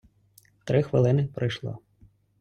три 0.65 0.81
хвилини 0.83 1.23
пройшло. 1.35 1.79